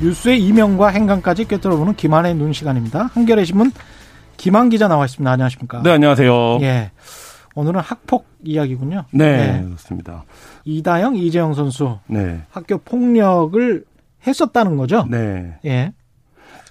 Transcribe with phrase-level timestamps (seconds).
[0.00, 3.10] 뉴스의 이명과 행간까지 꿰뚫어보는 김한의 눈 시간입니다.
[3.14, 3.72] 한겨레 신문
[4.36, 5.30] 김한 기자 나와 있습니다.
[5.30, 5.82] 안녕하십니까?
[5.82, 6.58] 네, 안녕하세요.
[6.62, 6.90] 예.
[7.54, 9.04] 오늘은 학폭 이야기군요.
[9.10, 9.64] 네, 네.
[9.64, 10.24] 그렇습니다.
[10.64, 11.98] 이다영, 이재영 선수.
[12.06, 12.40] 네.
[12.50, 13.84] 학교 폭력을
[14.26, 15.06] 했었다는 거죠?
[15.10, 15.54] 네.
[15.64, 15.92] 예.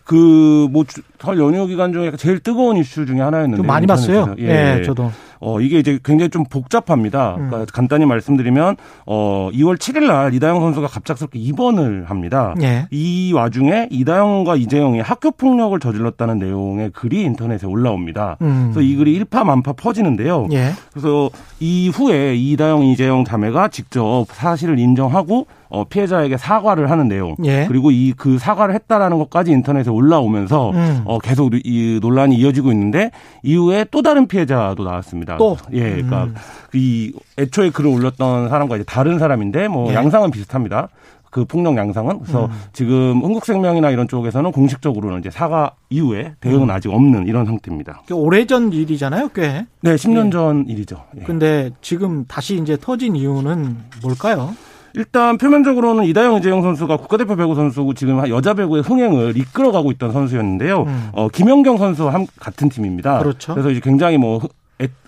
[0.06, 0.86] 그, 뭐,
[1.20, 3.58] 설 연휴 기간 중에 제일 뜨거운 이슈 중에 하나였는데.
[3.58, 4.36] 좀 많이 봤어요.
[4.40, 5.12] 예, 예, 저도.
[5.40, 7.36] 어, 이게 이제 굉장히 좀 복잡합니다.
[7.38, 7.50] 음.
[7.50, 12.54] 그러니까 간단히 말씀드리면, 어, 2월 7일 날 이다영 선수가 갑작스럽게 입원을 합니다.
[12.62, 12.88] 예.
[12.92, 18.38] 이 와중에 이다영과 이재영이 학교 폭력을 저질렀다는 내용의 글이 인터넷에 올라옵니다.
[18.42, 18.72] 음.
[18.74, 20.48] 그래서 이 글이 일파만파 퍼지는데요.
[20.54, 20.72] 예.
[20.92, 27.66] 그래서 이후에 이다영, 이재영 자매가 직접 사실을 인정하고 어, 피해자에게 사과를 하는 내용 예.
[27.68, 31.02] 그리고 이 그 사과를 했다라는 것까지 인터넷에 올라오면서 음.
[31.06, 33.12] 어, 계속 이 논란이 이어지고 있는데
[33.44, 35.27] 이후에 또 다른 피해자도 나왔습니다.
[35.36, 36.36] 또 예, 그러니까 음.
[36.74, 39.96] 이 애초에 글을 올렸던 사람과 이제 다른 사람인데 뭐 예.
[39.96, 40.88] 양상은 비슷합니다.
[41.30, 42.52] 그 폭력 양상은 그래서 음.
[42.72, 46.72] 지금 흥국생명이나 이런 쪽에서는 공식적으로는 이제 사과 이후에 대응은 음.
[46.72, 48.04] 아직 없는 이런 상태입니다.
[48.12, 49.66] 오래전 일이잖아요, 꽤.
[49.82, 50.30] 네, 10년 예.
[50.32, 51.04] 전 일이죠.
[51.20, 51.24] 예.
[51.24, 54.56] 근데 지금 다시 이제 터진 이유는 뭘까요?
[54.94, 60.84] 일단 표면적으로는 이다영 이재영 선수가 국가대표 배구 선수고 지금 여자 배구의 흥행을 이끌어가고 있던 선수였는데요.
[60.84, 61.10] 음.
[61.14, 63.20] 어, 김연경 선수와 함, 같은 팀입니다.
[63.20, 63.54] 그렇죠.
[63.54, 64.42] 그래서 이제 굉장히 뭐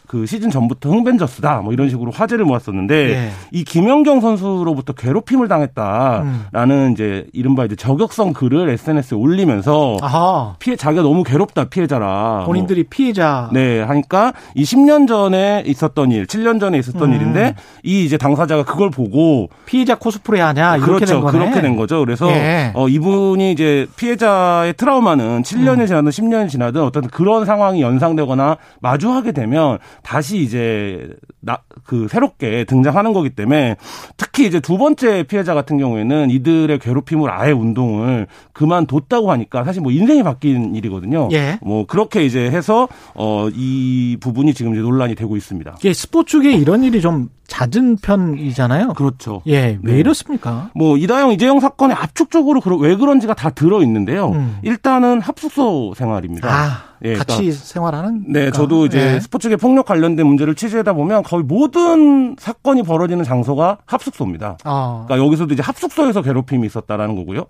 [0.09, 3.29] 그 시즌 전부터 흥벤져스다 뭐 이런 식으로 화제를 모았었는데 예.
[3.51, 6.91] 이 김연경 선수로부터 괴롭힘을 당했다라는 음.
[6.93, 10.55] 이제 이른바 이제 저격성 글을 SNS에 올리면서 아하.
[10.57, 13.51] 피해 자기가 너무 괴롭다 피해자라 본인들이 뭐, 피해자.
[13.53, 17.13] 네 하니까 이 10년 전에 있었던 일, 7년 전에 있었던 음.
[17.13, 17.53] 일인데
[17.83, 21.05] 이 이제 당사자가 그걸 보고 피해자 코스프레 하냐 이렇게 그렇죠.
[21.05, 21.37] 된 거네.
[21.37, 21.99] 그렇게 된 거죠.
[21.99, 22.71] 그래서 예.
[22.73, 25.85] 어, 이분이 이제 피해자의 트라우마는 7년이 음.
[25.85, 33.13] 지나든 10년이 지나든 어떤 그런 상황이 연상되거나 마주하게 되면 다시 이제 나, 그 새롭게 등장하는
[33.13, 33.75] 거기 때문에
[34.17, 39.91] 특히 이제 두 번째 피해자 같은 경우에는 이들의 괴롭힘을 아예 운동을 그만뒀다고 하니까 사실 뭐
[39.91, 41.29] 인생이 바뀐 일이거든요.
[41.31, 41.59] 예.
[41.61, 45.75] 뭐 그렇게 이제 해서 어, 이 부분이 지금 이제 논란이 되고 있습니다.
[45.79, 48.93] 이게 스포츠계 이런 일이 좀 잦은 편이잖아요.
[48.93, 49.41] 그렇죠.
[49.47, 49.99] 예, 왜 네.
[49.99, 50.69] 이렇습니까?
[50.75, 54.29] 뭐 이다영 이재영 사건의 압축적으로 왜 그런지가 다 들어 있는데요.
[54.29, 54.59] 음.
[54.61, 56.47] 일단은 합숙소 생활입니다.
[56.47, 58.23] 아, 예, 같이 생활하는.
[58.27, 59.19] 네, 저도 이제 예.
[59.19, 64.57] 스포츠계 폭력 관련된 문제를 취재하다 보면 거의 모든 사건이 벌어지는 장소가 합숙소입니다.
[64.63, 67.45] 아, 그러니까 여기서도 이제 합숙소에서 괴롭힘이 있었다라는 거고요.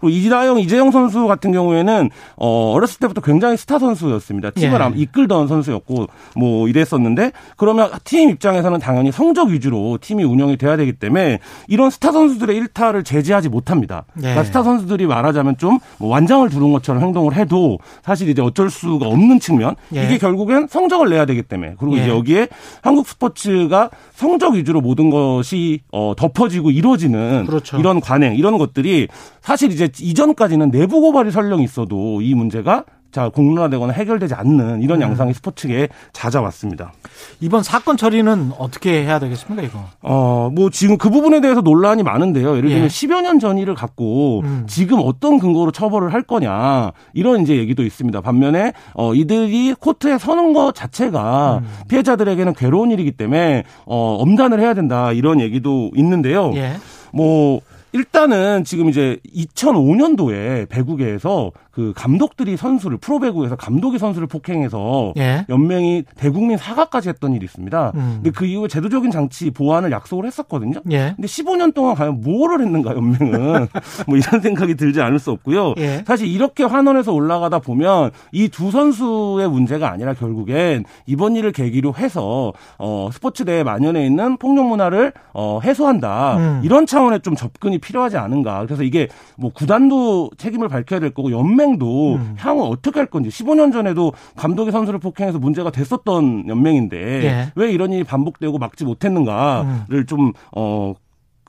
[0.00, 4.50] 그리고 이다영, 이재영 선수 같은 경우에는 어 어렸을 때부터 굉장히 스타 선수였습니다.
[4.50, 4.84] 팀을 예.
[4.84, 10.92] 아- 이끌던 선수였고 뭐 이랬었는데 그러면 팀 입장에서는 당연히 성적 위주로 팀이 운영이 돼야 되기
[10.92, 14.04] 때문에 이런 스타 선수들의 일탈을 제지하지 못합니다.
[14.18, 14.20] 예.
[14.20, 19.06] 그러니까 스타 선수들이 말하자면 좀 뭐 완장을 두른 것처럼 행동을 해도 사실 이제 어쩔 수가
[19.06, 20.04] 없는 측면 예.
[20.04, 22.02] 이게 결국엔 성적을 내야 되기 때문에 그리고 예.
[22.02, 22.48] 이제 여기에
[22.82, 27.78] 한국 스포츠가 성적 위주로 모든 것이 어 덮어지고 이루어지는 그렇죠.
[27.78, 29.08] 이런 관행 이런 것들이
[29.40, 32.84] 사실 이제 이전까지는 내부 고발이 설령 있어도 이 문제가
[33.14, 35.02] 자 공론화되거나 해결되지 않는 이런 음.
[35.02, 36.92] 양상이 스포츠계에 잦아왔습니다.
[37.40, 39.84] 이번 사건 처리는 어떻게 해야 되겠습니까, 이거?
[40.02, 42.56] 어, 뭐 지금 그 부분에 대해서 논란이 많은데요.
[42.56, 42.88] 예를 들면 예.
[42.88, 44.64] 10여 년 전 일을 갖고 음.
[44.66, 48.20] 지금 어떤 근거로 처벌을 할 거냐 이런 이제 얘기도 있습니다.
[48.20, 51.68] 반면에 어 이들이 코트에 서는 것 자체가 음.
[51.88, 56.50] 피해자들에게는 괴로운 일이기 때문에 어 엄단을 해야 된다 이런 얘기도 있는데요.
[56.56, 56.72] 예.
[57.12, 57.60] 뭐
[57.92, 65.44] 일단은 지금 이제 2005년도에 배구계에서 그 감독들이 선수를 프로배구에서 감독이 선수를 폭행해서 예.
[65.48, 67.92] 연맹이 대국민 사과까지 했던 일이 있습니다.
[67.96, 68.20] 음.
[68.22, 70.80] 근데 그 이후에 제도적인 장치 보완을 약속을 했었거든요.
[70.92, 71.12] 예.
[71.16, 73.68] 근데 15년 동안 과연 뭐를 했는가 연맹은
[74.06, 75.74] 뭐 이런 생각이 들지 않을 수 없고요.
[75.78, 76.04] 예.
[76.06, 82.52] 사실 이렇게 환원해서 올라가다 보면 이 두 선수의 문제가 아니라 결국엔 이번 일을 계기로 해서
[82.78, 86.36] 어 스포츠 대에 만연해 있는 폭력 문화를 어 해소한다.
[86.36, 86.60] 음.
[86.62, 88.64] 이런 차원의 좀 접근이 필요하지 않은가.
[88.64, 92.36] 그래서 이게 뭐 구단도 책임을 밝혀야 될 거고 연맹 도 음.
[92.38, 97.52] 향후 어떻게 할 건지 15년 전에도 감독이 선수를 폭행해서 문제가 됐었던 연맹인데 예.
[97.56, 100.94] 왜 이런 일이 반복되고 막지 못했는가를 좀 어.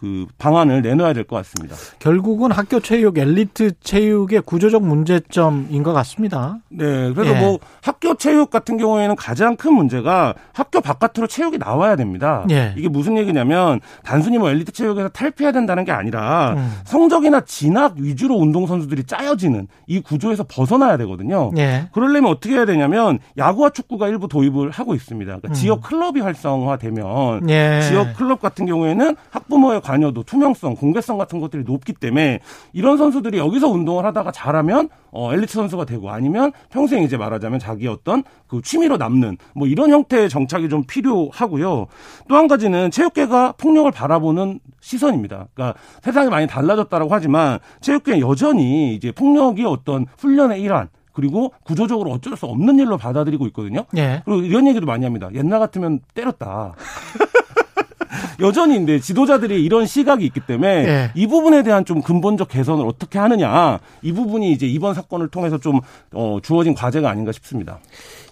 [0.06, 1.76] 그그 방안을 내놔야 될 것 같습니다.
[1.98, 6.60] 결국은 학교 체육, 엘리트 체육의 구조적 문제점인 것 같습니다.
[6.70, 7.40] 네, 그래서 예.
[7.40, 12.46] 뭐 학교 체육 같은 경우에는 가장 큰 문제가 학교 바깥으로 체육이 나와야 됩니다.
[12.52, 12.74] 예.
[12.78, 16.74] 이게 무슨 얘기냐면 단순히 뭐 엘리트 체육에서 탈피해야 된다는 게 아니라 음.
[16.86, 21.52] 성적이나 진학 위주로 운동 선수들이 짜여지는 이 구조에서 벗어나야 되거든요.
[21.58, 21.88] 예.
[21.92, 25.38] 그러려면 어떻게 해야 되냐면 야구와 축구가 일부 도입을 하고 있습니다.
[25.38, 27.50] 그러니까 지역 클럽이 활성화되면 음.
[27.50, 27.82] 예.
[27.82, 32.40] 지역 클럽 같은 경우에는 학부모의 관 여도 투명성, 공개성 같은 것들이 높기 때문에
[32.74, 37.88] 이런 선수들이 여기서 운동을 하다가 잘하면 어, 엘리트 선수가 되고 아니면 평생 이제 말하자면 자기
[37.88, 41.88] 어떤 그 취미로 남는 뭐 이런 형태의 정착이 좀 필요하고요.
[42.28, 45.48] 또 한 가지는 체육계가 폭력을 바라보는 시선입니다.
[45.54, 52.36] 그러니까 세상이 많이 달라졌다라고 하지만 체육계는 여전히 이제 폭력이 어떤 훈련의 일환 그리고 구조적으로 어쩔
[52.36, 53.86] 수 없는 일로 받아들이고 있거든요.
[53.96, 54.22] 예.
[54.26, 55.30] 그리고 이런 얘기도 많이 합니다.
[55.34, 56.74] 옛날 같으면 때렸다.
[58.40, 61.12] 여전히 근데 지도자들이 이런 시각이 있기 때문에 예.
[61.16, 65.80] 이 부분에 대한 좀 근본적 개선을 어떻게 하느냐 이 부분이 이제 이번 사건을 통해서 좀
[66.14, 67.80] 어, 주어진 과제가 아닌가 싶습니다.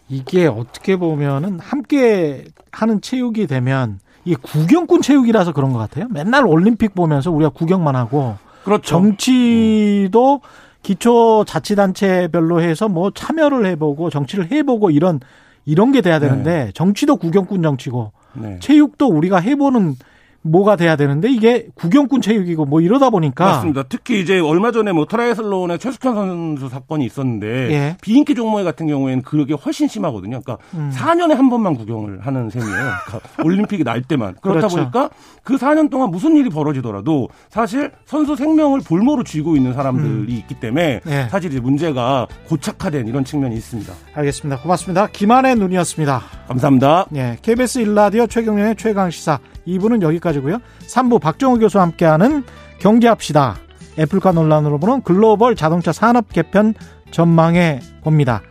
[0.09, 6.07] 이게 어떻게 보면은 함께 하는 체육이 되면 이게 구경꾼 체육이라서 그런 것 같아요.
[6.09, 8.83] 맨날 올림픽 보면서 우리가 구경만 하고 그렇죠.
[8.83, 10.41] 정치도
[10.81, 15.19] 기초 자치단체별로 해서 뭐 참여를 해보고 정치를 해보고 이런
[15.65, 18.57] 이런 게 돼야 되는데 정치도 구경꾼 정치고 네.
[18.59, 19.95] 체육도 우리가 해보는
[20.43, 23.83] 뭐가 돼야 되는데 이게 구경꾼 체육이고 뭐 이러다 보니까 맞습니다.
[23.83, 27.97] 특히 이제 얼마 전에 뭐 트라이애슬론의 최숙현 선수 사건이 있었는데 예.
[28.01, 30.41] 비인기 종목의 같은 경우에는 그게 훨씬 심하거든요.
[30.41, 30.91] 그러니까 음.
[30.93, 32.71] 4년에 한 번만 구경을 하는 셈이에요.
[32.71, 34.35] 그러니까 올림픽이 날 때만.
[34.41, 34.75] 그렇다 그렇죠.
[34.77, 35.09] 보니까
[35.43, 40.99] 그 4년 동안 무슨 일이 벌어지더라도 사실 선수 생명을 볼모로 쥐고 있는 사람들이 있기 때문에
[41.07, 41.27] 예.
[41.29, 43.93] 사실 이제 문제가 고착화된 이런 측면이 있습니다.
[44.13, 44.61] 알겠습니다.
[44.61, 45.07] 고맙습니다.
[45.07, 46.21] 김한의 눈이었습니다.
[46.47, 47.05] 감사합니다.
[47.15, 50.59] 예, KBS 일라디오 최경련의 최강 시사 2부는 여기까지고요.
[50.87, 52.43] 3부 박정우 교수와 함께하는
[52.79, 53.55] 경제합시다.
[53.97, 56.73] 애플카 논란으로 보는 글로벌 자동차 산업 개편
[57.11, 58.41] 전망해 봅니다.